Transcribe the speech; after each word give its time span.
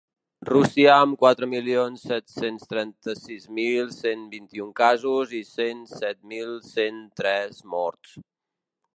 Rússia, 0.49 0.85
amb 0.99 1.15
quatre 1.23 1.47
milions 1.49 2.05
set-cents 2.11 2.63
trenta-sis 2.71 3.43
mil 3.59 3.91
cent 3.97 4.23
vint-i-un 4.31 4.71
casos 4.79 5.35
i 5.41 5.41
cent 5.49 5.83
set 5.91 6.21
mil 6.33 6.57
cent 6.71 6.99
tres 7.21 7.61
morts. 7.75 8.17